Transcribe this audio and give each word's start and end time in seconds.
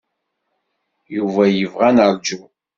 Yuba 1.15 1.43
yebɣa 1.47 1.85
ad 1.89 1.93
neṛju. 1.95 2.41